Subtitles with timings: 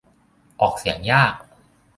[0.61, 1.33] ออกเสียงยาก